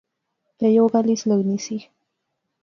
یا 0.61 0.69
یو 0.77 0.85
گل 0.93 1.05
اس 1.13 1.21
لغنی 1.29 1.57
سی 1.65 1.77